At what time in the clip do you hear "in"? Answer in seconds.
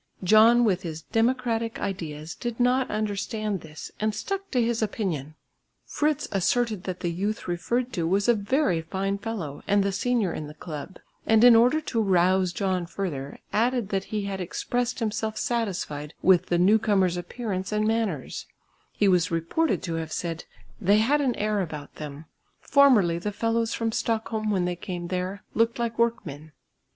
10.33-10.47, 11.43-11.55